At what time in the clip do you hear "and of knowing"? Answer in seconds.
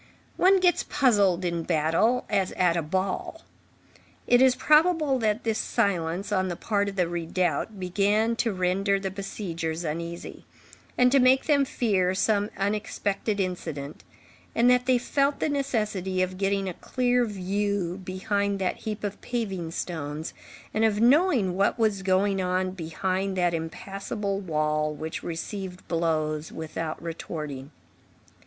20.73-21.53